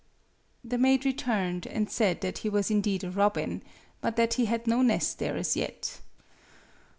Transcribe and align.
The 0.63 0.79
maid 0.79 1.05
returned, 1.05 1.67
and 1.67 1.87
said 1.87 2.21
that 2.21 2.39
he 2.39 2.49
was 2.49 2.71
indeed 2.71 3.03
a 3.03 3.11
robin, 3.11 3.61
but 4.01 4.15
that 4.15 4.33
he 4.33 4.45
had 4.45 4.65
no 4.65 4.81
nest 4.81 5.19
there 5.19 5.37
as 5.37 5.55
yet. 5.55 5.99